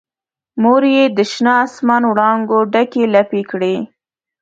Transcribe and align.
مور 0.61 0.83
یې 0.95 1.03
د 1.17 1.19
شنه 1.31 1.53
اسمان 1.65 2.01
دوړانګو 2.07 2.57
ډکې 2.73 3.03
لپې 3.15 3.41
کړي 3.51 3.75